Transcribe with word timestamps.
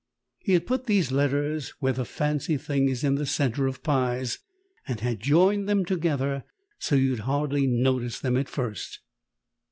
He 0.39 0.53
had 0.53 0.65
put 0.65 0.87
these 0.87 1.11
letters 1.11 1.75
where 1.79 1.93
the 1.93 2.05
fancy 2.05 2.57
thing 2.57 2.89
is 2.89 3.03
in 3.03 3.13
the 3.13 3.25
centre 3.27 3.67
of 3.67 3.83
pies, 3.83 4.39
and 4.87 4.99
had 4.99 5.19
joined 5.19 5.69
them 5.69 5.85
together 5.85 6.43
so 6.79 6.95
you'd 6.95 7.19
hardly 7.19 7.67
notice 7.67 8.19
them 8.19 8.35
at 8.35 8.49
first. 8.49 9.01